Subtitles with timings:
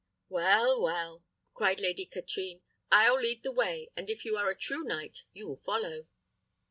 [0.29, 1.23] '""Well, well!"
[1.53, 5.47] cried Lady Katrine, "I'll lead the way; and if you are a true knight, you
[5.47, 6.07] will follow."